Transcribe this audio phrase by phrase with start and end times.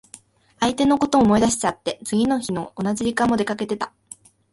[0.59, 3.93] 相手のこと思い出しちゃって、次の日の同じ時間も出かけてた。